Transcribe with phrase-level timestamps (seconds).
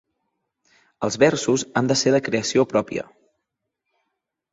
[1.07, 3.05] Els versos han de ser de creació pròpia.